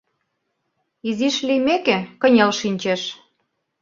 [1.09, 3.01] Изиш лиймеке, кынел шинчеш.